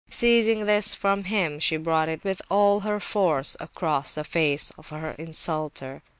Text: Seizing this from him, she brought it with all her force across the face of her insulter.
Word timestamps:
Seizing 0.09 0.65
this 0.65 0.95
from 0.95 1.25
him, 1.25 1.59
she 1.59 1.77
brought 1.77 2.09
it 2.09 2.23
with 2.23 2.41
all 2.49 2.79
her 2.79 2.99
force 2.99 3.55
across 3.59 4.15
the 4.15 4.23
face 4.23 4.71
of 4.75 4.87
her 4.89 5.11
insulter. 5.19 6.01